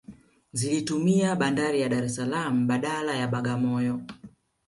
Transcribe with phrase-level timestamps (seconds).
[0.53, 3.99] Zilitumia bandari ya Dar es Salaam badala ya Bagamoyo